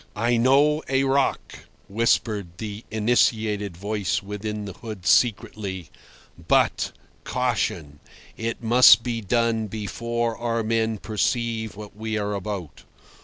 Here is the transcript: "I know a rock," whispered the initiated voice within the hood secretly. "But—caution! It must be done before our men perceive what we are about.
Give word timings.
"I 0.15 0.35
know 0.35 0.81
a 0.89 1.03
rock," 1.03 1.65
whispered 1.87 2.57
the 2.57 2.83
initiated 2.89 3.77
voice 3.77 4.23
within 4.23 4.65
the 4.65 4.73
hood 4.73 5.05
secretly. 5.05 5.91
"But—caution! 6.47 7.99
It 8.35 8.63
must 8.63 9.03
be 9.03 9.21
done 9.21 9.67
before 9.67 10.35
our 10.39 10.63
men 10.63 10.97
perceive 10.97 11.75
what 11.75 11.95
we 11.95 12.17
are 12.17 12.33
about. 12.33 12.83